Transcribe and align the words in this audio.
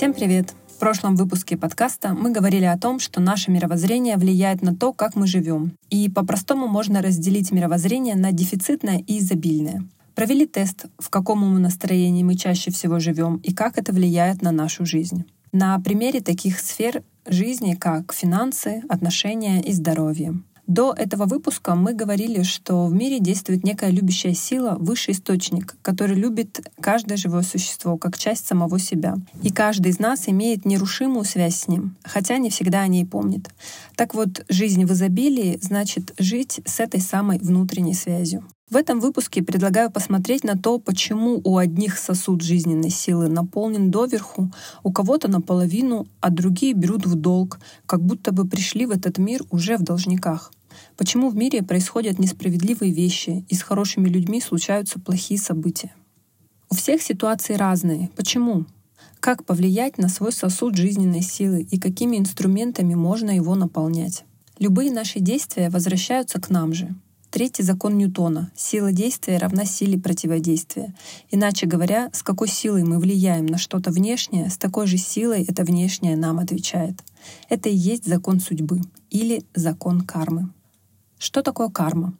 Всем 0.00 0.14
привет! 0.14 0.54
В 0.66 0.78
прошлом 0.78 1.14
выпуске 1.14 1.58
подкаста 1.58 2.14
мы 2.14 2.30
говорили 2.30 2.64
о 2.64 2.78
том, 2.78 3.00
что 3.00 3.20
наше 3.20 3.50
мировоззрение 3.50 4.16
влияет 4.16 4.62
на 4.62 4.74
то, 4.74 4.94
как 4.94 5.14
мы 5.14 5.26
живем. 5.26 5.76
И 5.90 6.08
по-простому 6.08 6.68
можно 6.68 7.02
разделить 7.02 7.52
мировоззрение 7.52 8.16
на 8.16 8.32
дефицитное 8.32 9.04
и 9.06 9.18
изобильное. 9.18 9.86
Провели 10.14 10.46
тест, 10.46 10.86
в 10.98 11.10
каком 11.10 11.40
мы 11.40 11.60
настроении 11.60 12.22
мы 12.22 12.36
чаще 12.36 12.70
всего 12.70 12.98
живем 12.98 13.42
и 13.42 13.52
как 13.52 13.76
это 13.76 13.92
влияет 13.92 14.40
на 14.40 14.52
нашу 14.52 14.86
жизнь. 14.86 15.26
На 15.52 15.78
примере 15.80 16.22
таких 16.22 16.60
сфер 16.60 17.02
жизни, 17.26 17.74
как 17.74 18.14
финансы, 18.14 18.82
отношения 18.88 19.60
и 19.60 19.70
здоровье. 19.74 20.40
До 20.70 20.94
этого 20.96 21.26
выпуска 21.26 21.74
мы 21.74 21.94
говорили, 21.94 22.44
что 22.44 22.86
в 22.86 22.92
мире 22.94 23.18
действует 23.18 23.64
некая 23.64 23.90
любящая 23.90 24.34
сила, 24.34 24.76
высший 24.78 25.14
источник, 25.14 25.74
который 25.82 26.14
любит 26.14 26.60
каждое 26.80 27.16
живое 27.16 27.42
существо 27.42 27.96
как 27.98 28.16
часть 28.16 28.46
самого 28.46 28.78
себя. 28.78 29.16
И 29.42 29.50
каждый 29.50 29.90
из 29.90 29.98
нас 29.98 30.28
имеет 30.28 30.64
нерушимую 30.64 31.24
связь 31.24 31.56
с 31.56 31.66
ним, 31.66 31.96
хотя 32.04 32.38
не 32.38 32.50
всегда 32.50 32.82
о 32.82 32.86
ней 32.86 33.04
помнит. 33.04 33.50
Так 33.96 34.14
вот, 34.14 34.44
жизнь 34.48 34.84
в 34.84 34.92
изобилии 34.92 35.58
значит 35.60 36.14
жить 36.20 36.60
с 36.64 36.78
этой 36.78 37.00
самой 37.00 37.40
внутренней 37.40 37.94
связью. 37.94 38.44
В 38.70 38.76
этом 38.76 39.00
выпуске 39.00 39.42
предлагаю 39.42 39.90
посмотреть 39.90 40.44
на 40.44 40.56
то, 40.56 40.78
почему 40.78 41.40
у 41.42 41.56
одних 41.56 41.98
сосуд 41.98 42.42
жизненной 42.42 42.90
силы 42.90 43.28
наполнен 43.28 43.90
доверху, 43.90 44.52
у 44.84 44.92
кого-то 44.92 45.26
наполовину, 45.26 46.06
а 46.20 46.30
другие 46.30 46.74
берут 46.74 47.06
в 47.06 47.16
долг, 47.16 47.58
как 47.86 48.00
будто 48.00 48.30
бы 48.30 48.46
пришли 48.46 48.86
в 48.86 48.92
этот 48.92 49.18
мир 49.18 49.42
уже 49.50 49.76
в 49.76 49.82
должниках. 49.82 50.52
Почему 51.00 51.30
в 51.30 51.34
мире 51.34 51.62
происходят 51.62 52.18
несправедливые 52.18 52.92
вещи 52.92 53.46
и 53.48 53.54
с 53.54 53.62
хорошими 53.62 54.06
людьми 54.06 54.38
случаются 54.38 55.00
плохие 55.00 55.40
события? 55.40 55.94
У 56.68 56.74
всех 56.74 57.00
ситуации 57.00 57.54
разные. 57.54 58.10
Почему? 58.16 58.66
Как 59.18 59.46
повлиять 59.46 59.96
на 59.96 60.10
свой 60.10 60.30
сосуд 60.30 60.76
жизненной 60.76 61.22
силы 61.22 61.62
и 61.62 61.80
какими 61.80 62.18
инструментами 62.18 62.92
можно 62.92 63.30
его 63.30 63.54
наполнять? 63.54 64.26
Любые 64.58 64.92
наши 64.92 65.20
действия 65.20 65.70
возвращаются 65.70 66.38
к 66.38 66.50
нам 66.50 66.74
же. 66.74 66.94
Третий 67.30 67.62
закон 67.62 67.96
Ньютона. 67.96 68.52
Сила 68.54 68.92
действия 68.92 69.38
равна 69.38 69.64
силе 69.64 69.98
противодействия. 69.98 70.94
Иначе 71.30 71.64
говоря, 71.64 72.10
с 72.12 72.22
какой 72.22 72.48
силой 72.48 72.84
мы 72.84 72.98
влияем 72.98 73.46
на 73.46 73.56
что-то 73.56 73.90
внешнее, 73.90 74.50
с 74.50 74.58
такой 74.58 74.86
же 74.86 74.98
силой 74.98 75.44
это 75.44 75.64
внешнее 75.64 76.18
нам 76.18 76.38
отвечает. 76.38 77.02
Это 77.48 77.70
и 77.70 77.74
есть 77.74 78.04
закон 78.04 78.38
судьбы 78.38 78.82
или 79.08 79.44
закон 79.54 80.02
кармы. 80.02 80.50
Что 81.20 81.42
такое 81.42 81.68
карма? 81.68 82.14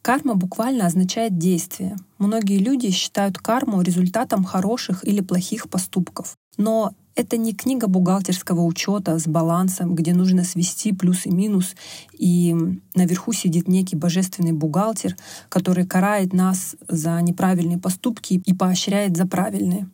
Карма 0.00 0.34
буквально 0.34 0.86
означает 0.86 1.36
действие. 1.36 1.98
Многие 2.16 2.56
люди 2.56 2.90
считают 2.90 3.36
карму 3.36 3.82
результатом 3.82 4.42
хороших 4.42 5.06
или 5.06 5.20
плохих 5.20 5.68
поступков. 5.68 6.34
Но 6.56 6.94
это 7.14 7.36
не 7.36 7.52
книга 7.52 7.88
бухгалтерского 7.88 8.62
учета 8.62 9.18
с 9.18 9.26
балансом, 9.26 9.94
где 9.94 10.14
нужно 10.14 10.44
свести 10.44 10.94
плюс 10.94 11.26
и 11.26 11.30
минус, 11.30 11.76
и 12.14 12.56
наверху 12.94 13.34
сидит 13.34 13.68
некий 13.68 13.96
божественный 13.96 14.52
бухгалтер, 14.52 15.14
который 15.50 15.86
карает 15.86 16.32
нас 16.32 16.74
за 16.88 17.20
неправильные 17.20 17.76
поступки 17.76 18.42
и 18.46 18.54
поощряет 18.54 19.14
за 19.14 19.26
правильные. 19.26 19.90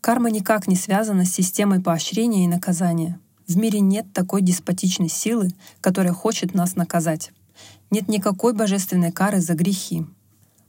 Карма 0.00 0.30
никак 0.30 0.68
не 0.68 0.76
связана 0.76 1.24
с 1.24 1.32
системой 1.32 1.80
поощрения 1.80 2.44
и 2.44 2.48
наказания. 2.48 3.18
В 3.48 3.56
мире 3.56 3.80
нет 3.80 4.06
такой 4.12 4.42
деспотичной 4.42 5.08
силы, 5.08 5.48
которая 5.80 6.12
хочет 6.12 6.54
нас 6.54 6.76
наказать. 6.76 7.32
Нет 7.90 8.08
никакой 8.08 8.52
божественной 8.52 9.12
кары 9.12 9.40
за 9.40 9.54
грехи. 9.54 10.06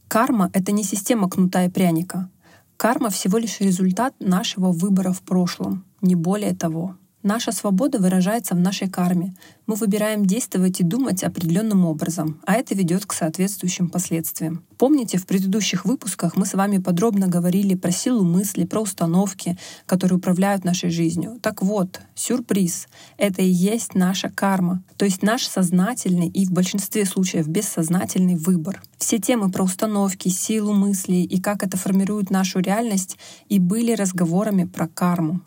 Карма— 0.08 0.50
это 0.54 0.72
не 0.72 0.84
система 0.84 1.30
кнута 1.30 1.64
и 1.66 1.70
пряника— 1.70 2.30
Карма 2.82 3.12
всего 3.12 3.38
лишь 3.38 3.60
результат 3.60 4.16
нашего 4.20 4.72
выбора 4.72 5.12
в 5.12 5.22
прошлом, 5.22 5.86
не 6.02 6.16
более 6.16 6.56
того. 6.56 6.98
Наша 7.24 7.52
свобода 7.52 8.00
выражается 8.00 8.56
в 8.56 8.60
нашей 8.60 8.90
карме. 8.90 9.36
Мы 9.68 9.76
выбираем 9.76 10.26
действовать 10.26 10.80
и 10.80 10.84
думать 10.84 11.24
определенным 11.24 11.86
образом, 11.86 12.42
а 12.48 12.56
это 12.56 12.74
ведет 12.74 13.06
к 13.06 13.14
соответствующим 13.14 13.90
последствиям. 13.90 14.64
Помните, 14.80 15.20
в 15.20 15.28
предыдущих 15.28 15.86
выпусках 15.86 16.36
мы 16.36 16.48
с 16.48 16.56
вами 16.56 16.80
подробно 16.80 17.28
говорили 17.28 17.76
про 17.76 17.92
силу 17.92 18.24
мысли, 18.24 18.66
про 18.66 18.82
установки, 18.82 19.56
которые 19.86 20.18
управляют 20.18 20.64
нашей 20.64 20.90
жизнью. 20.90 21.38
Так 21.44 21.62
вот, 21.62 22.02
сюрприз— 22.16 22.88
это 23.18 23.44
и 23.44 23.50
есть 23.50 23.94
наша 23.94 24.30
карма, 24.30 24.84
то 24.98 25.06
есть 25.06 25.22
наш 25.22 25.46
сознательный 25.46 26.28
и 26.28 26.48
в 26.48 26.52
большинстве 26.52 27.06
случаев 27.06 27.48
бессознательный 27.48 28.36
выбор. 28.36 28.82
Все 28.98 29.20
темы 29.20 29.52
про 29.52 29.64
установки, 29.64 30.30
силу 30.30 30.74
мысли 30.74 31.18
и 31.18 31.40
как 31.40 31.62
это 31.62 31.78
формирует 31.78 32.32
нашу 32.32 32.60
реальность 32.60 33.18
и 33.48 33.60
были 33.60 33.94
разговорами 33.94 34.66
про 34.66 34.88
карму. 34.88 35.42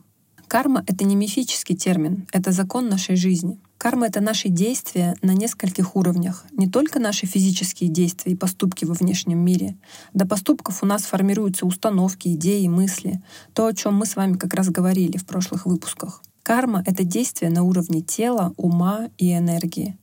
Карма— 0.55 0.85
это 0.87 1.05
не 1.05 1.17
мифический 1.17 1.75
термин, 1.75 2.29
это 2.33 2.53
закон 2.53 2.89
нашей 2.89 3.17
жизни. 3.17 3.59
Карма— 3.77 4.07
это 4.07 4.21
наши 4.21 4.49
действия 4.49 5.17
на 5.21 5.33
нескольких 5.33 5.97
уровнях. 5.97 6.45
Не 6.53 6.69
только 6.69 7.01
наши 7.01 7.27
физические 7.27 7.91
действия 7.91 8.31
и 8.31 8.37
поступки 8.37 8.85
во 8.85 8.95
внешнем 8.95 9.41
мире. 9.45 9.77
До 10.13 10.29
поступков 10.29 10.85
у 10.85 10.87
нас 10.87 11.07
формируются 11.07 11.67
установки, 11.67 12.29
идеи, 12.35 12.69
мысли. 12.69 13.21
То, 13.53 13.67
о 13.67 13.75
чем 13.75 13.97
мы 13.97 14.07
с 14.07 14.15
вами 14.15 14.35
как 14.35 14.55
раз 14.55 14.71
говорили 14.71 15.17
в 15.17 15.27
прошлых 15.27 15.67
выпусках. 15.67 16.23
Карма— 16.45 16.85
это 16.87 17.03
действие 17.03 17.51
на 17.51 17.65
уровне 17.65 18.01
тела, 18.01 18.55
ума 18.57 19.09
и 19.19 19.37
энергии. 19.37 19.99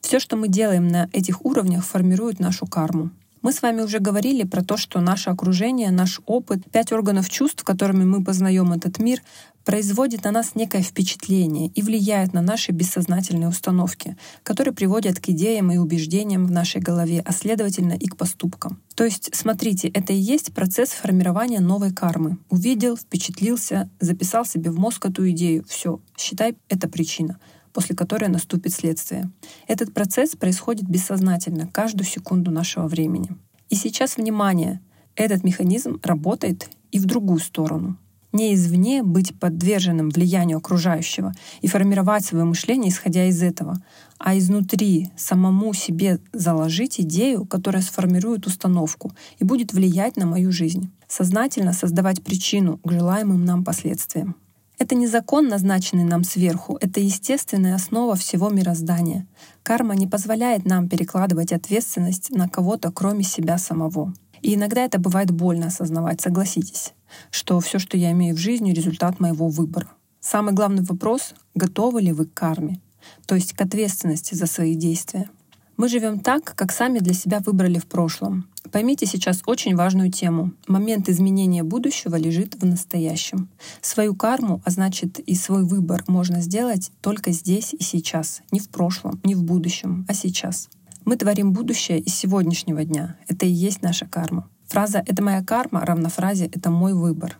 Все, 0.00 0.20
что 0.20 0.36
мы 0.36 0.46
делаем 0.46 0.86
на 0.86 1.08
этих 1.12 1.44
уровнях, 1.44 1.84
формирует 1.84 2.38
нашу 2.38 2.66
карму. 2.66 3.10
Мы 3.44 3.52
с 3.52 3.60
вами 3.60 3.82
уже 3.82 3.98
говорили 3.98 4.44
про 4.44 4.64
то, 4.64 4.78
что 4.78 5.00
наше 5.00 5.28
окружение, 5.28 5.90
наш 5.90 6.22
опыт, 6.24 6.60
пять 6.72 6.92
органов 6.92 7.28
чувств, 7.28 7.62
которыми 7.62 8.02
мы 8.02 8.24
познаем 8.24 8.72
этот 8.72 8.98
мир, 8.98 9.20
производит 9.64 10.24
на 10.24 10.30
нас 10.30 10.54
некое 10.54 10.82
впечатление 10.82 11.68
и 11.68 11.82
влияет 11.82 12.32
на 12.32 12.42
наши 12.42 12.72
бессознательные 12.72 13.48
установки, 13.48 14.16
которые 14.42 14.74
приводят 14.74 15.20
к 15.20 15.28
идеям 15.30 15.70
и 15.72 15.78
убеждениям 15.78 16.46
в 16.46 16.50
нашей 16.50 16.80
голове, 16.80 17.22
а 17.24 17.32
следовательно 17.32 17.94
и 17.94 18.06
к 18.06 18.16
поступкам. 18.16 18.80
То 18.94 19.04
есть, 19.04 19.30
смотрите, 19.34 19.88
это 19.88 20.12
и 20.12 20.16
есть 20.16 20.52
процесс 20.52 20.90
формирования 20.90 21.60
новой 21.60 21.92
кармы. 21.92 22.38
Увидел, 22.50 22.96
впечатлился, 22.96 23.90
записал 24.00 24.44
себе 24.44 24.70
в 24.70 24.78
мозг 24.78 25.06
эту 25.06 25.28
идею. 25.30 25.64
Все, 25.68 26.00
считай, 26.16 26.56
это 26.68 26.88
причина 26.88 27.38
после 27.72 27.96
которой 27.96 28.28
наступит 28.28 28.72
следствие. 28.72 29.32
Этот 29.66 29.92
процесс 29.92 30.36
происходит 30.36 30.88
бессознательно, 30.88 31.66
каждую 31.66 32.06
секунду 32.06 32.52
нашего 32.52 32.86
времени. 32.86 33.36
И 33.68 33.74
сейчас, 33.74 34.16
внимание, 34.16 34.80
этот 35.16 35.42
механизм 35.42 36.00
работает 36.02 36.70
и 36.92 37.00
в 37.00 37.06
другую 37.06 37.40
сторону. 37.40 37.98
Не 38.34 38.52
извне 38.54 39.04
быть 39.04 39.38
подверженным 39.38 40.10
влиянию 40.10 40.58
окружающего 40.58 41.32
и 41.60 41.68
формировать 41.68 42.24
свое 42.24 42.44
мышление, 42.44 42.90
исходя 42.90 43.26
из 43.26 43.40
этого, 43.40 43.80
а 44.18 44.36
изнутри 44.36 45.10
самому 45.16 45.72
себе 45.72 46.18
заложить 46.32 47.00
идею, 47.00 47.46
которая 47.46 47.80
сформирует 47.80 48.48
установку 48.48 49.12
и 49.38 49.44
будет 49.44 49.72
влиять 49.72 50.16
на 50.16 50.26
мою 50.26 50.50
жизнь. 50.50 50.90
Сознательно 51.06 51.72
создавать 51.72 52.24
причину 52.24 52.78
к 52.78 52.90
желаемым 52.90 53.44
нам 53.44 53.62
последствиям. 53.62 54.34
Это 54.80 54.96
не 54.96 55.06
закон, 55.06 55.46
назначенный 55.46 56.02
нам 56.02 56.24
сверху, 56.24 56.76
это 56.80 56.98
естественная 56.98 57.76
основа 57.76 58.16
всего 58.16 58.50
мироздания. 58.50 59.28
Карма 59.62 59.94
не 59.94 60.08
позволяет 60.08 60.64
нам 60.64 60.88
перекладывать 60.88 61.52
ответственность 61.52 62.30
на 62.30 62.48
кого-то, 62.48 62.90
кроме 62.90 63.22
себя 63.22 63.58
самого. 63.58 64.12
И 64.44 64.56
иногда 64.56 64.84
это 64.84 64.98
бывает 64.98 65.30
больно 65.30 65.68
осознавать, 65.68 66.20
согласитесь, 66.20 66.92
что 67.30 67.58
все, 67.60 67.78
что 67.78 67.96
я 67.96 68.12
имею 68.12 68.36
в 68.36 68.38
жизни, 68.38 68.74
результат 68.74 69.18
моего 69.18 69.48
выбора. 69.48 69.88
Самый 70.20 70.52
главный 70.52 70.82
вопрос— 70.82 71.32
готовы 71.54 72.02
ли 72.02 72.12
вы 72.12 72.26
к 72.26 72.34
карме, 72.34 72.78
то 73.24 73.36
есть 73.36 73.54
к 73.54 73.60
ответственности 73.62 74.34
за 74.34 74.44
свои 74.44 74.74
действия. 74.74 75.30
Мы 75.78 75.88
живем 75.88 76.20
так, 76.20 76.54
как 76.54 76.72
сами 76.72 76.98
для 76.98 77.14
себя 77.14 77.40
выбрали 77.40 77.78
в 77.78 77.86
прошлом. 77.86 78.46
Поймите 78.70 79.06
сейчас 79.06 79.40
очень 79.46 79.76
важную 79.76 80.12
тему. 80.12 80.52
Момент 80.66 81.08
изменения 81.08 81.62
будущего 81.62 82.16
лежит 82.16 82.54
в 82.54 82.66
настоящем. 82.66 83.48
Свою 83.80 84.14
карму, 84.14 84.60
а 84.66 84.70
значит 84.70 85.20
и 85.20 85.34
свой 85.36 85.64
выбор 85.64 86.04
можно 86.06 86.42
сделать 86.42 86.92
только 87.00 87.32
здесь 87.32 87.72
и 87.72 87.82
сейчас. 87.82 88.42
Не 88.50 88.60
в 88.60 88.68
прошлом, 88.68 89.20
не 89.24 89.34
в 89.34 89.42
будущем, 89.42 90.04
а 90.06 90.12
сейчас. 90.12 90.68
Мы 91.04 91.16
творим 91.16 91.52
будущее 91.52 92.00
из 92.00 92.14
сегодняшнего 92.14 92.84
дня. 92.84 93.16
Это 93.28 93.46
и 93.46 93.50
есть 93.50 93.82
наша 93.82 94.06
карма. 94.06 94.48
Фраза 94.68 95.02
«это 95.06 95.22
моя 95.22 95.44
карма» 95.44 95.84
равна 95.84 96.08
фразе 96.08 96.46
«это 96.46 96.70
мой 96.70 96.94
выбор». 96.94 97.36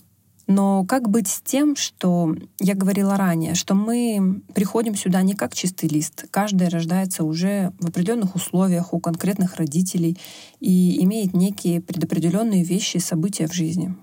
Но 0.47 0.85
как 0.85 1.09
быть 1.09 1.29
с 1.29 1.41
тем, 1.41 1.75
что 1.75 2.37
я 2.61 2.75
говорила 2.75 3.17
ранее, 3.17 3.55
что 3.55 3.75
мы 3.75 4.43
приходим 4.55 4.95
сюда 4.95 5.23
не 5.23 5.35
как 5.35 5.55
чистый 5.55 5.89
лист. 5.89 6.27
Каждый 6.31 6.69
рождается 6.69 7.25
уже 7.25 7.73
в 7.81 7.89
определенных 7.89 8.35
условиях 8.35 8.93
у 8.93 9.01
конкретных 9.01 9.57
родителей 9.57 10.19
и 10.61 11.03
имеет 11.03 11.33
некие 11.33 11.81
предопределенные 11.81 12.63
вещи 12.63 12.99
и 12.99 13.01
события 13.01 13.49
в 13.49 13.55
жизни. 13.55 13.97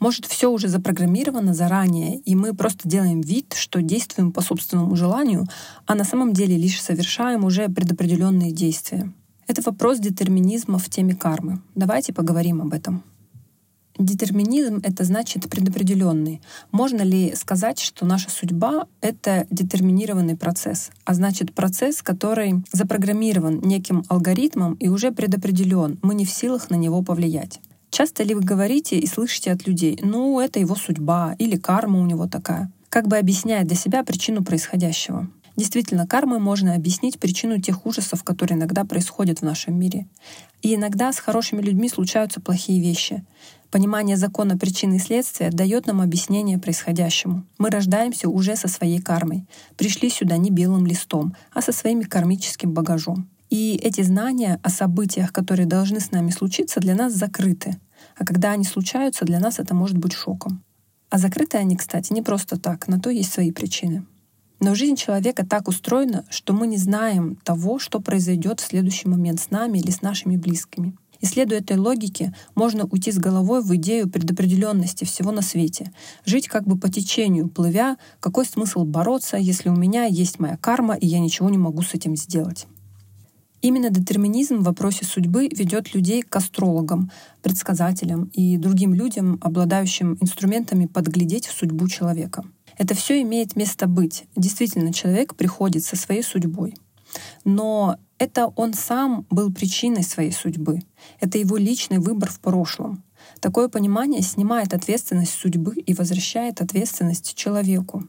Может, 0.00 0.26
все 0.26 0.50
уже 0.50 0.68
запрограммировано 0.68 1.54
заранее, 1.54 2.18
и 2.18 2.34
мы 2.34 2.54
просто 2.54 2.88
делаем 2.88 3.20
вид, 3.20 3.54
что 3.56 3.82
действуем 3.82 4.32
по 4.32 4.40
собственному 4.40 4.94
желанию, 4.96 5.46
а 5.86 5.94
на 5.94 6.04
самом 6.04 6.32
деле 6.32 6.56
лишь 6.56 6.82
совершаем 6.82 7.44
уже 7.44 7.68
предопределенные 7.68 8.52
действия. 8.52 9.12
Это 9.46 9.62
вопрос 9.62 9.98
детерминизма 9.98 10.78
в 10.78 10.88
теме 10.90 11.14
кармы. 11.14 11.60
Давайте 11.74 12.12
поговорим 12.12 12.60
об 12.60 12.74
этом. 12.74 13.02
Детерминизм— 13.98 14.80
это 14.84 15.02
значит 15.02 15.50
предопределенный. 15.50 16.40
Можно 16.70 17.02
ли 17.02 17.34
сказать, 17.34 17.80
что 17.80 18.06
наша 18.06 18.30
судьба— 18.30 18.86
это 19.00 19.48
детерминированный 19.50 20.36
процесс, 20.36 20.90
а 21.04 21.14
значит 21.14 21.52
процесс, 21.52 22.00
который 22.00 22.62
запрограммирован 22.70 23.60
неким 23.60 24.04
алгоритмом 24.08 24.74
и 24.74 24.88
уже 24.88 25.10
предопределен, 25.10 25.98
мы 26.02 26.14
не 26.14 26.24
в 26.24 26.30
силах 26.30 26.70
на 26.70 26.76
него 26.76 27.02
повлиять. 27.02 27.60
Часто 27.90 28.22
ли 28.22 28.34
вы 28.34 28.42
говорите 28.42 28.98
и 28.98 29.06
слышите 29.06 29.52
от 29.52 29.66
людей, 29.66 29.98
ну, 30.02 30.38
это 30.40 30.60
его 30.60 30.74
судьба 30.74 31.34
или 31.38 31.56
карма 31.56 32.00
у 32.00 32.06
него 32.06 32.26
такая, 32.26 32.70
как 32.88 33.08
бы 33.08 33.16
объясняя 33.16 33.64
для 33.64 33.76
себя 33.76 34.04
причину 34.04 34.44
происходящего? 34.44 35.28
Действительно, 35.56 36.06
кармой 36.06 36.38
можно 36.38 36.76
объяснить 36.76 37.18
причину 37.18 37.60
тех 37.60 37.84
ужасов, 37.84 38.22
которые 38.22 38.56
иногда 38.56 38.84
происходят 38.84 39.40
в 39.40 39.44
нашем 39.44 39.76
мире. 39.76 40.06
И 40.62 40.76
иногда 40.76 41.12
с 41.12 41.18
хорошими 41.18 41.60
людьми 41.60 41.88
случаются 41.88 42.40
плохие 42.40 42.80
вещи. 42.80 43.24
Понимание 43.72 44.16
закона 44.16 44.56
причины 44.56 44.94
и 44.94 44.98
следствия 45.00 45.50
дает 45.50 45.86
нам 45.86 46.00
объяснение 46.00 46.58
происходящему. 46.58 47.44
Мы 47.58 47.70
рождаемся 47.70 48.28
уже 48.28 48.54
со 48.54 48.68
своей 48.68 49.00
кармой. 49.00 49.46
Пришли 49.76 50.10
сюда 50.10 50.36
не 50.36 50.50
белым 50.50 50.86
листом, 50.86 51.34
а 51.52 51.60
со 51.60 51.72
своим 51.72 52.04
кармическим 52.04 52.72
багажом. 52.72 53.28
И 53.50 53.76
эти 53.76 54.02
знания 54.02 54.60
о 54.62 54.68
событиях, 54.68 55.32
которые 55.32 55.66
должны 55.66 56.00
с 56.00 56.10
нами 56.10 56.30
случиться, 56.30 56.80
для 56.80 56.94
нас 56.94 57.14
закрыты. 57.14 57.80
А 58.16 58.24
когда 58.24 58.52
они 58.52 58.64
случаются, 58.64 59.24
для 59.24 59.40
нас 59.40 59.58
это 59.58 59.74
может 59.74 59.96
быть 59.96 60.12
шоком. 60.12 60.62
А 61.10 61.18
закрыты 61.18 61.56
они, 61.56 61.76
кстати, 61.76 62.12
не 62.12 62.20
просто 62.20 62.58
так, 62.58 62.88
на 62.88 63.00
то 63.00 63.08
есть 63.10 63.32
свои 63.32 63.50
причины. 63.50 64.04
Но 64.60 64.74
жизнь 64.74 64.96
человека 64.96 65.46
так 65.46 65.68
устроена, 65.68 66.24
что 66.30 66.52
мы 66.52 66.66
не 66.66 66.76
знаем 66.76 67.36
того, 67.44 67.78
что 67.78 68.00
произойдет 68.00 68.60
в 68.60 68.66
следующий 68.66 69.08
момент 69.08 69.40
с 69.40 69.50
нами 69.50 69.78
или 69.78 69.90
с 69.90 70.02
нашими 70.02 70.36
близкими. 70.36 70.94
Исследуя 71.20 71.58
этой 71.58 71.76
логике, 71.76 72.34
можно 72.54 72.84
уйти 72.84 73.10
с 73.10 73.18
головой 73.18 73.62
в 73.62 73.74
идею 73.76 74.08
предопределенности 74.08 75.04
всего 75.04 75.32
на 75.32 75.42
свете, 75.42 75.92
жить 76.24 76.48
как 76.48 76.64
бы 76.64 76.78
по 76.78 76.88
течению, 76.88 77.48
плывя, 77.48 77.96
какой 78.20 78.44
смысл 78.44 78.84
бороться, 78.84 79.36
если 79.36 79.68
у 79.68 79.74
меня 79.74 80.04
есть 80.04 80.38
моя 80.38 80.56
карма, 80.56 80.94
и 80.94 81.06
я 81.06 81.18
ничего 81.18 81.50
не 81.50 81.58
могу 81.58 81.82
с 81.82 81.94
этим 81.94 82.16
сделать. 82.16 82.66
Именно 83.60 83.90
детерминизм 83.90 84.58
в 84.58 84.64
вопросе 84.64 85.04
судьбы 85.04 85.48
ведет 85.48 85.94
людей 85.94 86.22
к 86.22 86.34
астрологам, 86.36 87.10
предсказателям 87.42 88.30
и 88.32 88.56
другим 88.56 88.94
людям, 88.94 89.38
обладающим 89.40 90.16
инструментами 90.20 90.86
подглядеть 90.86 91.46
в 91.46 91.52
судьбу 91.52 91.88
человека. 91.88 92.44
Это 92.76 92.94
все 92.94 93.20
имеет 93.22 93.56
место 93.56 93.88
быть. 93.88 94.26
Действительно, 94.36 94.92
человек 94.92 95.34
приходит 95.34 95.84
со 95.84 95.96
своей 95.96 96.22
судьбой. 96.22 96.74
Но 97.44 97.96
это 98.18 98.46
он 98.54 98.74
сам 98.74 99.26
был 99.30 99.52
причиной 99.52 100.04
своей 100.04 100.32
судьбы. 100.32 100.80
Это 101.18 101.38
его 101.38 101.56
личный 101.56 101.98
выбор 101.98 102.30
в 102.30 102.38
прошлом. 102.38 103.02
Такое 103.40 103.68
понимание 103.68 104.22
снимает 104.22 104.74
ответственность 104.74 105.32
судьбы 105.32 105.76
и 105.76 105.94
возвращает 105.94 106.60
ответственность 106.60 107.34
человеку. 107.34 108.04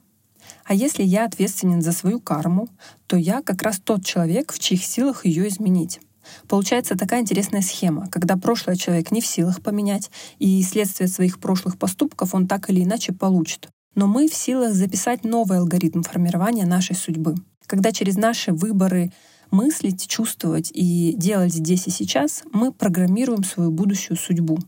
А 0.69 0.75
если 0.75 1.01
я 1.01 1.25
ответственен 1.25 1.81
за 1.81 1.91
свою 1.91 2.19
карму, 2.19 2.69
то 3.07 3.17
я 3.17 3.41
как 3.41 3.63
раз 3.63 3.79
тот 3.83 4.05
человек, 4.05 4.53
в 4.53 4.59
чьих 4.59 4.85
силах 4.85 5.25
ее 5.25 5.47
изменить. 5.47 5.99
Получается 6.47 6.95
такая 6.95 7.21
интересная 7.21 7.63
схема, 7.63 8.07
когда 8.11 8.37
прошлое 8.37 8.75
человек 8.75 9.09
не 9.09 9.19
в 9.19 9.25
силах 9.25 9.63
поменять, 9.63 10.11
и 10.37 10.61
следствие 10.61 11.07
своих 11.07 11.39
прошлых 11.39 11.79
поступков 11.79 12.35
он 12.35 12.47
так 12.47 12.69
или 12.69 12.83
иначе 12.83 13.13
получит. 13.13 13.69
Но 13.95 14.05
мы 14.05 14.29
в 14.29 14.35
силах 14.35 14.75
записать 14.75 15.23
новый 15.23 15.57
алгоритм 15.57 16.03
формирования 16.03 16.67
нашей 16.67 16.95
судьбы. 16.95 17.33
Когда 17.65 17.91
через 17.91 18.15
наши 18.15 18.53
выборы 18.53 19.11
мыслить, 19.49 20.05
чувствовать 20.05 20.69
и 20.71 21.15
делать 21.17 21.51
здесь 21.51 21.87
и 21.87 21.89
сейчас, 21.89 22.43
мы 22.53 22.71
программируем 22.71 23.43
свою 23.43 23.71
будущую 23.71 24.17
судьбу. 24.17 24.59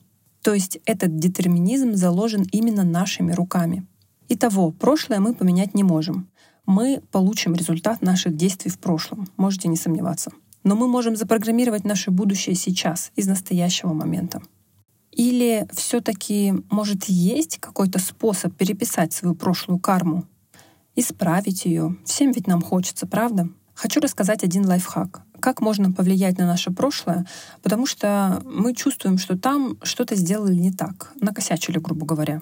То 0.42 0.56
есть 0.56 0.80
этот 0.88 1.20
детерминизм 1.20 1.94
заложен 1.94 2.42
именно 2.52 2.84
нашими 2.84 3.34
руками. 3.34 3.86
Итого, 4.34 4.72
прошлое 4.72 5.20
мы 5.20 5.34
поменять 5.34 5.76
не 5.76 5.84
можем. 5.84 6.30
Мы 6.66 7.02
получим 7.12 7.54
результат 7.54 8.02
наших 8.02 8.38
действий 8.38 8.72
в 8.72 8.80
прошлом, 8.80 9.28
можете 9.36 9.68
не 9.68 9.76
сомневаться. 9.76 10.32
Но 10.64 10.78
мы 10.78 10.88
можем 10.88 11.18
запрограммировать 11.18 11.84
наше 11.84 12.12
будущее 12.12 12.56
сейчас, 12.56 13.12
из 13.18 13.28
настоящего 13.28 13.92
момента. 13.92 14.42
Или 15.12 15.68
все-таки, 15.74 16.54
может, 16.70 17.04
есть 17.10 17.58
какой-то 17.58 18.00
способ 18.00 18.56
переписать 18.56 19.12
свою 19.12 19.36
прошлую 19.36 19.80
карму, 19.80 20.26
исправить 20.96 21.66
ее? 21.66 21.98
Всем 22.06 22.32
ведь 22.32 22.48
нам 22.48 22.62
хочется, 22.62 23.08
правда? 23.08 23.50
Хочу 23.74 24.00
рассказать 24.00 24.46
один 24.46 24.66
лайфхак. 24.66 25.24
Как 25.42 25.60
можно 25.60 25.92
повлиять 25.92 26.38
на 26.38 26.46
наше 26.46 26.72
прошлое, 26.72 27.26
потому 27.64 27.86
что 27.86 28.42
мы 28.46 28.74
чувствуем, 28.74 29.18
что 29.18 29.38
там 29.38 29.78
что-то 29.84 30.16
сделали 30.16 30.56
не 30.56 30.72
так, 30.72 31.12
накосячили, 31.20 31.80
грубо 31.80 32.06
говоря. 32.06 32.42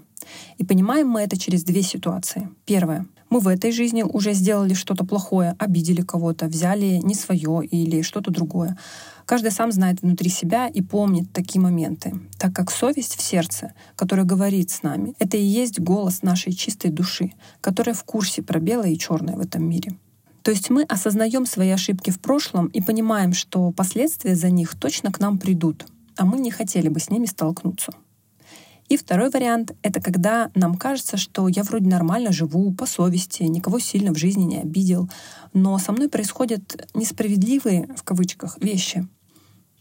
И 0.58 0.66
понимаем 0.66 1.08
мы 1.08 1.22
это 1.22 1.38
через 1.38 1.64
две 1.64 1.82
ситуации. 1.82 2.50
Первое. 2.66 3.06
Мы 3.30 3.40
в 3.40 3.48
этой 3.48 3.72
жизни 3.72 4.04
уже 4.04 4.34
сделали 4.34 4.74
что-то 4.74 5.06
плохое, 5.06 5.56
обидели 5.60 6.02
кого-то, 6.02 6.48
взяли 6.48 7.00
не 7.04 7.14
свое 7.14 7.64
или 7.66 8.02
что-то 8.02 8.32
другое. 8.32 8.78
Каждый 9.26 9.52
сам 9.52 9.72
знает 9.72 10.02
внутри 10.02 10.30
себя 10.30 10.68
и 10.68 10.82
помнит 10.82 11.32
такие 11.32 11.62
моменты, 11.62 12.20
так 12.40 12.54
как 12.54 12.72
совесть 12.72 13.16
в 13.16 13.22
сердце, 13.22 13.74
которая 13.96 14.26
говорит 14.26 14.72
с 14.72 14.82
нами, 14.82 15.14
это 15.20 15.38
и 15.38 15.44
есть 15.44 15.80
голос 15.80 16.24
нашей 16.24 16.54
чистой 16.54 16.90
души, 16.90 17.34
которая 17.62 17.94
в 17.94 18.04
курсе 18.04 18.42
про 18.42 18.60
белое 18.60 18.90
и 18.90 18.98
черное 18.98 19.36
в 19.36 19.42
этом 19.42 19.64
мире. 19.70 19.92
То 20.50 20.54
есть 20.54 20.72
мы 20.72 20.82
осознаем 20.82 21.46
свои 21.46 21.70
ошибки 21.70 22.10
в 22.10 22.20
прошлом 22.20 22.70
и 22.70 22.82
понимаем, 22.82 23.34
что 23.34 23.70
последствия 23.70 24.34
за 24.34 24.50
них 24.50 24.74
точно 24.80 25.12
к 25.12 25.20
нам 25.20 25.38
придут, 25.38 25.86
а 26.18 26.26
мы 26.26 26.40
не 26.40 26.50
хотели 26.50 26.90
бы 26.90 27.00
с 27.00 27.12
ними 27.12 27.28
столкнуться. 27.28 27.92
И 28.88 28.98
второй 28.98 29.30
вариант— 29.30 29.76
это 29.84 30.02
когда 30.02 30.50
нам 30.56 30.76
кажется, 30.76 31.18
что 31.18 31.48
я 31.50 31.62
вроде 31.62 31.88
нормально 31.88 32.32
живу, 32.32 32.74
по 32.74 32.88
совести, 32.88 33.44
никого 33.44 33.78
сильно 33.78 34.12
в 34.12 34.18
жизни 34.18 34.42
не 34.42 34.58
обидел, 34.58 35.08
но 35.54 35.78
со 35.78 35.92
мной 35.92 36.10
происходят 36.10 36.90
несправедливые, 36.96 37.88
в 37.96 38.02
кавычках, 38.02 38.58
вещи. 38.60 39.08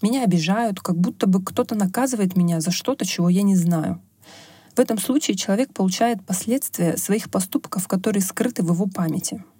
Меня 0.02 0.22
обижают, 0.22 0.80
как 0.80 0.98
будто 0.98 1.26
бы 1.26 1.42
кто-то 1.42 1.76
наказывает 1.76 2.36
меня 2.36 2.60
за 2.60 2.72
что-то, 2.72 3.06
чего 3.06 3.30
я 3.30 3.40
не 3.40 3.56
знаю. 3.56 4.02
В 4.76 4.80
этом 4.80 4.98
случае 4.98 5.38
человек 5.38 5.72
получает 5.72 6.22
последствия 6.26 6.98
своих 6.98 7.30
поступков, 7.30 7.88
которые 7.88 8.22
скрыты 8.22 8.62
в 8.62 8.70
его 8.70 8.86
памяти— 8.86 9.42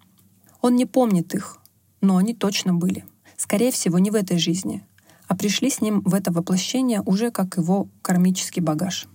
он 0.60 0.76
не 0.76 0.86
помнит 0.86 1.34
их, 1.34 1.58
но 2.00 2.16
они 2.16 2.34
точно 2.34 2.74
были. 2.74 3.04
Скорее 3.36 3.70
всего, 3.70 3.98
не 3.98 4.10
в 4.10 4.14
этой 4.14 4.38
жизни, 4.38 4.84
а 5.26 5.36
пришли 5.36 5.70
с 5.70 5.80
ним 5.80 6.00
в 6.00 6.14
это 6.14 6.32
воплощение 6.32 7.02
уже 7.02 7.30
как 7.30 7.56
его 7.56 7.88
кармический 8.02 8.62
багаж. 8.62 9.06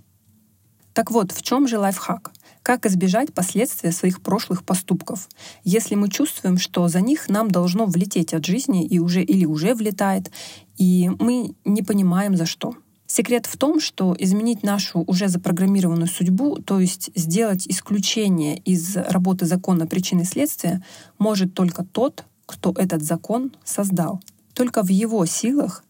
Так 0.94 1.10
вот, 1.10 1.32
в 1.32 1.42
чем 1.42 1.68
же 1.68 1.80
лайфхак? 1.80 2.32
Как 2.62 2.86
избежать 2.86 3.34
последствия 3.34 3.92
своих 3.92 4.22
прошлых 4.22 4.64
поступков, 4.64 5.28
если 5.64 5.96
мы 5.96 6.10
чувствуем, 6.10 6.58
что 6.58 6.88
за 6.88 7.02
них 7.02 7.28
нам 7.28 7.50
должно 7.50 7.86
влететь 7.86 8.34
от 8.34 8.46
жизни 8.46 8.86
и 8.86 9.00
уже 9.00 9.24
или 9.24 9.44
уже 9.44 9.74
влетает, 9.74 10.32
и 10.78 11.12
мы 11.20 11.56
не 11.66 11.82
понимаем 11.82 12.38
за 12.38 12.46
что? 12.46 12.76
Секрет 13.16 13.46
в 13.46 13.58
том, 13.58 13.80
что 13.80 14.16
изменить 14.18 14.64
нашу 14.64 15.04
уже 15.06 15.28
запрограммированную 15.28 16.08
судьбу, 16.08 16.56
то 16.56 16.80
есть 16.80 17.12
сделать 17.14 17.68
исключение 17.68 18.58
из 18.58 18.96
работы 18.96 19.46
закона 19.46 19.86
причины 19.86 20.26
следствия, 20.26 20.84
может 21.20 21.54
только 21.54 21.86
тот, 21.86 22.26
кто 22.48 22.74
этот 22.76 23.04
закон 23.04 23.52
создал. 23.64 24.20
Только 24.56 24.82
в 24.82 24.90
его 24.90 25.28
силах 25.28 25.84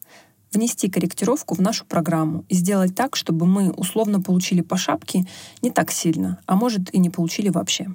внести 0.51 0.89
корректировку 0.89 1.55
в 1.55 1.61
нашу 1.61 1.85
программу 1.85 2.43
и 2.49 2.55
сделать 2.55 2.93
так, 2.93 3.15
чтобы 3.15 3.45
мы 3.45 3.71
условно 3.71 4.21
получили 4.21 4.59
по 4.59 4.75
шапке 4.75 5.25
не 5.61 5.71
так 5.71 5.91
сильно, 5.91 6.39
а 6.45 6.57
может 6.57 6.93
и 6.93 6.97
не 6.97 7.09
получили 7.09 7.47
вообще. 7.47 7.87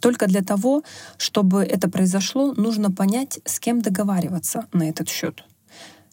Только 0.00 0.26
для 0.26 0.40
того, 0.40 0.84
чтобы 1.18 1.64
это 1.64 1.90
произошло, 1.90 2.54
нужно 2.54 2.90
понять, 2.90 3.40
с 3.44 3.60
кем 3.60 3.82
договариваться 3.82 4.68
на 4.72 4.88
этот 4.88 5.10
счет. 5.10 5.44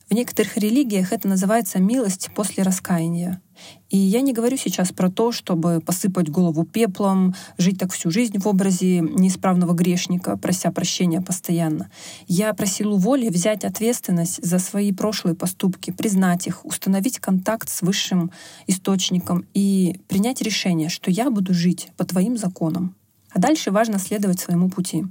В 0.09 0.13
некоторых 0.13 0.55
религиях 0.55 1.11
это 1.11 1.27
называется 1.27 1.79
милость 1.79 2.29
после 2.33 2.63
раскаяния. 2.63 3.41
И 3.89 3.97
я 3.97 4.21
не 4.21 4.31
говорю 4.31 4.55
сейчас 4.55 4.93
про 4.93 5.11
то, 5.11 5.33
чтобы 5.33 5.81
посыпать 5.81 6.29
голову 6.29 6.63
пеплом, 6.63 7.35
жить 7.57 7.77
так 7.77 7.91
всю 7.91 8.09
жизнь 8.09 8.37
в 8.39 8.47
образе 8.47 9.01
неисправного 9.01 9.73
грешника, 9.73 10.37
прося 10.37 10.71
прощения 10.71 11.19
постоянно. 11.19 11.89
Я 12.27 12.53
про 12.53 12.65
силу 12.65 12.95
воли 12.97 13.27
взять 13.27 13.65
ответственность 13.65 14.41
за 14.41 14.59
свои 14.59 14.93
прошлые 14.93 15.35
поступки, 15.35 15.91
признать 15.91 16.47
их, 16.47 16.65
установить 16.65 17.19
контакт 17.19 17.67
с 17.67 17.81
высшим 17.81 18.31
источником 18.65 19.45
и 19.53 19.99
принять 20.07 20.41
решение, 20.41 20.87
что 20.87 21.11
я 21.11 21.29
буду 21.29 21.53
жить 21.53 21.89
по 21.97 22.05
твоим 22.05 22.37
законам. 22.37 22.95
А 23.31 23.39
дальше 23.39 23.71
важно 23.71 23.99
следовать 23.99 24.39
своему 24.39 24.69
пути. 24.69 25.05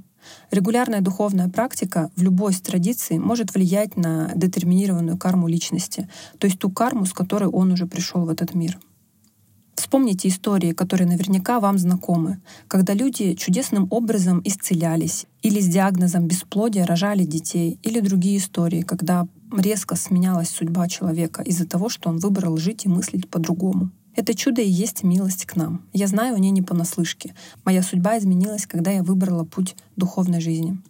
Регулярная 0.51 1.01
духовная 1.01 1.49
практика 1.49 2.09
в 2.15 2.23
любой 2.23 2.51
из 2.51 2.61
традиций 2.61 3.17
может 3.19 3.53
влиять 3.53 3.97
на 3.97 4.31
детерминированную 4.35 5.17
карму 5.17 5.47
личности, 5.47 6.07
то 6.37 6.47
есть 6.47 6.59
ту 6.59 6.69
карму, 6.69 7.05
с 7.05 7.13
которой 7.13 7.49
он 7.49 7.71
уже 7.71 7.85
пришел 7.85 8.25
в 8.25 8.29
этот 8.29 8.53
мир. 8.53 8.79
Вспомните 9.77 10.27
истории, 10.27 10.73
которые 10.73 11.07
наверняка 11.07 11.59
вам 11.59 11.77
знакомы, 11.77 12.41
когда 12.67 12.93
люди 12.93 13.35
чудесным 13.35 13.87
образом 13.91 14.41
исцелялись 14.43 15.27
или 15.43 15.59
с 15.59 15.67
диагнозом 15.67 16.27
бесплодия 16.27 16.85
рожали 16.85 17.25
детей, 17.25 17.79
или 17.83 17.99
другие 17.99 18.37
истории, 18.37 18.81
когда 18.81 19.27
резко 19.55 19.95
сменялась 19.95 20.49
судьба 20.49 20.87
человека 20.87 21.43
из-за 21.43 21.67
того, 21.67 21.89
что 21.89 22.09
он 22.09 22.17
выбрал 22.17 22.57
жить 22.57 22.85
и 22.85 22.89
мыслить 22.89 23.29
по-другому. 23.29 23.91
Это 24.17 24.33
чудо 24.33 24.63
и 24.63 24.67
есть 24.67 25.03
милость 25.03 25.45
к 25.45 25.55
нам. 25.55 25.85
Я 25.93 26.07
знаю 26.07 26.35
о 26.35 26.39
ней 26.39 26.49
не 26.49 26.63
понаслышке. 26.63 27.35
Моя 27.63 27.83
судьба 27.83 28.17
изменилась, 28.17 28.65
когда 28.65 28.89
я 28.89 29.03
выбрала 29.03 29.43
путь 29.43 29.75
духовной 29.95 30.41
жизни. 30.41 30.81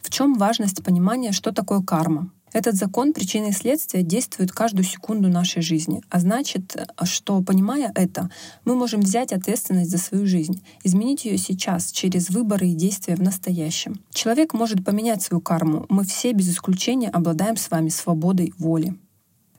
В 0.00 0.10
чем 0.10 0.34
важность 0.34 0.84
понимания, 0.84 1.32
что 1.32 1.50
такое 1.50 1.82
карма? 1.82 2.30
Этот 2.52 2.76
закон 2.76 3.12
причины 3.12 3.48
и 3.48 3.52
следствия 3.52 4.02
действует 4.02 4.52
каждую 4.52 4.84
секунду 4.84 5.28
нашей 5.28 5.60
жизни. 5.60 6.02
А 6.08 6.20
значит, 6.20 6.76
что, 7.02 7.42
понимая 7.42 7.90
это, 7.96 8.30
мы 8.64 8.76
можем 8.76 9.00
взять 9.00 9.32
ответственность 9.32 9.90
за 9.90 9.98
свою 9.98 10.24
жизнь, 10.24 10.62
изменить 10.84 11.24
ее 11.24 11.36
сейчас 11.36 11.90
через 11.90 12.30
выборы 12.30 12.68
и 12.68 12.74
действия 12.74 13.16
в 13.16 13.22
настоящем. 13.22 14.00
Человек 14.12 14.54
может 14.54 14.84
поменять 14.84 15.20
свою 15.20 15.40
карму. 15.40 15.84
Мы 15.88 16.04
все 16.04 16.32
без 16.32 16.48
исключения 16.48 17.08
обладаем 17.08 17.56
с 17.56 17.72
вами 17.72 17.88
свободой 17.88 18.54
воли 18.56 18.96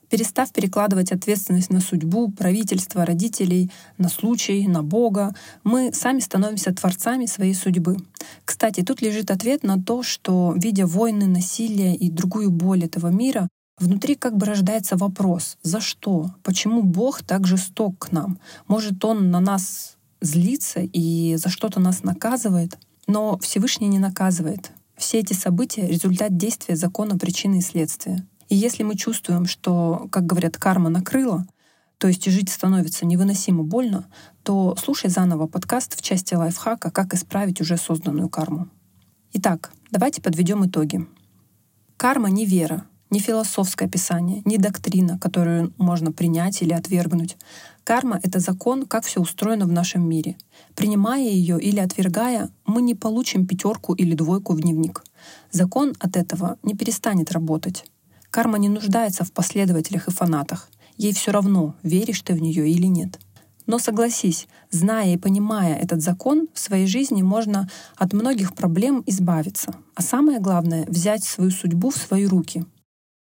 перестав 0.09 0.51
перекладывать 0.51 1.11
ответственность 1.11 1.69
на 1.69 1.81
судьбу, 1.81 2.29
правительство, 2.31 3.05
родителей, 3.05 3.71
на 3.97 4.09
случай, 4.09 4.67
на 4.67 4.83
Бога, 4.83 5.33
мы 5.63 5.91
сами 5.93 6.19
становимся 6.19 6.73
творцами 6.73 7.25
своей 7.25 7.53
судьбы. 7.53 7.97
Кстати, 8.45 8.81
тут 8.81 9.01
лежит 9.01 9.31
ответ 9.31 9.63
на 9.63 9.81
то, 9.81 10.03
что, 10.03 10.53
видя 10.55 10.85
войны, 10.85 11.27
насилие 11.27 11.95
и 11.95 12.09
другую 12.09 12.51
боль 12.51 12.83
этого 12.83 13.07
мира, 13.07 13.47
внутри 13.77 14.15
как 14.15 14.35
бы 14.35 14.45
рождается 14.45 14.97
вопрос, 14.97 15.57
за 15.63 15.79
что? 15.79 16.31
Почему 16.43 16.83
Бог 16.83 17.23
так 17.23 17.47
жесток 17.47 17.97
к 17.99 18.11
нам? 18.11 18.39
Может, 18.67 19.03
Он 19.05 19.31
на 19.31 19.39
нас 19.39 19.97
злится 20.21 20.81
и 20.81 21.35
за 21.37 21.49
что-то 21.49 21.79
нас 21.79 22.03
наказывает? 22.03 22.77
Но 23.07 23.37
Всевышний 23.37 23.87
не 23.87 23.99
наказывает. 23.99 24.71
Все 24.97 25.19
эти 25.19 25.33
события— 25.33 25.87
результат 25.89 26.35
действия 26.35 26.75
закона 26.75 27.17
причины 27.17 27.59
и 27.59 27.61
следствия. 27.61 28.25
И 28.49 28.55
если 28.55 28.83
мы 28.83 28.95
чувствуем, 28.95 29.45
что, 29.45 30.07
как 30.11 30.25
говорят, 30.25 30.57
карма 30.57 30.89
накрыла, 30.89 31.45
то 31.99 32.07
есть 32.07 32.25
жить 32.25 32.49
становится 32.49 33.05
невыносимо 33.05 33.63
больно, 33.63 34.07
то 34.43 34.75
слушай 34.81 35.09
заново 35.09 35.45
подкаст 35.45 35.95
в 35.95 36.01
части 36.01 36.33
лайфхака 36.33 36.89
«Как 36.89 37.13
исправить 37.13 37.61
уже 37.61 37.77
созданную 37.77 38.27
карму». 38.27 38.67
Итак, 39.33 39.71
давайте 39.91 40.21
подведем 40.21 40.65
итоги. 40.65 41.07
Карма 41.95 42.29
не 42.29 42.47
вера, 42.47 42.85
не 43.11 43.19
философское 43.19 43.85
описание, 43.85 44.41
не 44.45 44.57
доктрина, 44.57 45.19
которую 45.19 45.71
можно 45.77 46.11
принять 46.11 46.63
или 46.63 46.73
отвергнуть. 46.73 47.37
Карма— 47.83 48.19
это 48.23 48.39
закон, 48.39 48.87
как 48.87 49.05
все 49.05 49.19
устроено 49.19 49.65
в 49.65 49.71
нашем 49.71 50.07
мире. 50.07 50.37
Принимая 50.75 51.27
ее 51.27 51.61
или 51.61 51.79
отвергая, 51.79 52.49
мы 52.65 52.81
не 52.81 52.95
получим 52.95 53.45
пятерку 53.45 53.93
или 53.93 54.15
двойку 54.15 54.53
в 54.53 54.61
дневник. 54.61 55.03
Закон 55.51 55.93
от 55.99 56.15
этого 56.17 56.57
не 56.63 56.73
перестанет 56.73 57.31
работать. 57.31 57.85
Карма 58.31 58.57
не 58.57 58.69
нуждается 58.69 59.23
в 59.23 59.31
последователях 59.31 60.07
и 60.07 60.11
фанатах. 60.11 60.69
Ей 60.97 61.13
все 61.13 61.31
равно, 61.31 61.75
веришь 61.81 62.21
ты 62.21 62.33
в 62.33 62.41
нее 62.41 62.69
или 62.69 62.85
нет. 62.85 63.19
Но 63.65 63.79
согласись, 63.79 64.47
зная 64.71 65.13
и 65.13 65.17
понимая 65.17 65.75
этот 65.75 66.01
закон, 66.01 66.47
в 66.53 66.59
своей 66.59 66.87
жизни 66.87 67.21
можно 67.21 67.69
от 67.95 68.13
многих 68.13 68.53
проблем 68.55 69.03
избавиться. 69.05 69.75
А 69.95 70.01
самое 70.01 70.39
главное— 70.39 70.85
взять 70.87 71.23
свою 71.23 71.51
судьбу 71.51 71.89
в 71.91 71.97
свои 71.97 72.25
руки. 72.25 72.65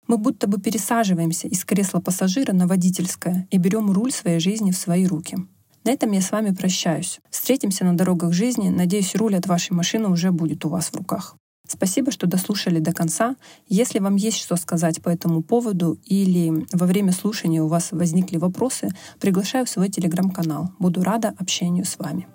Мы 0.07 0.19
будто 0.19 0.47
бы 0.47 0.61
пересаживаемся 0.61 1.49
из 1.49 1.65
кресла 1.65 2.01
пассажира 2.01 2.53
на 2.53 2.67
водительское 2.69 3.49
и 3.51 3.59
берем 3.59 3.91
руль 3.91 4.13
своей 4.13 4.39
жизни 4.39 4.71
в 4.71 4.77
свои 4.77 5.07
руки. 5.07 5.37
На 5.85 5.91
этом 5.91 6.13
я 6.13 6.21
с 6.21 6.31
вами 6.31 6.53
прощаюсь. 6.53 7.21
Встретимся 7.31 7.85
на 7.85 7.97
дорогах 7.97 8.33
жизни. 8.33 8.69
Надеюсь, 8.69 9.15
руль 9.15 9.37
от 9.37 9.47
вашей 9.47 9.73
машины 9.73 10.09
уже 10.09 10.31
будет 10.31 10.65
у 10.65 10.69
вас 10.69 10.87
в 10.87 10.97
руках. 10.97 11.37
Спасибо, 11.69 12.11
что 12.11 12.27
дослушали 12.27 12.79
до 12.79 12.93
конца. 12.93 13.37
Если 13.69 13.99
вам 13.99 14.17
есть 14.17 14.39
что 14.39 14.57
сказать 14.57 15.03
по 15.03 15.09
этому 15.09 15.43
поводу 15.43 15.99
или 16.05 16.67
во 16.73 16.87
время 16.87 17.13
слушания 17.13 17.63
у 17.63 17.69
вас 17.69 17.93
возникли 17.93 18.37
вопросы, 18.37 18.89
приглашаю 19.21 19.67
в 19.67 19.71
свой 19.71 19.89
телеграм-канал. 19.89 20.71
Буду 20.79 21.03
рада 21.03 21.35
общению 21.39 21.85
с 21.85 21.99
вами. 21.99 22.27